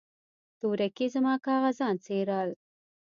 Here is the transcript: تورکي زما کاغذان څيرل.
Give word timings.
تورکي 0.59 1.07
زما 1.13 1.33
کاغذان 1.45 1.95
څيرل. 2.05 2.49